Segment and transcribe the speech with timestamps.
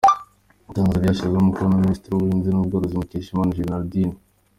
[0.69, 4.17] Itangazo ryashyizweho umukono na Minisitiri w’ubuhinzi n’ubworozi, Mukeshimana Gerardine.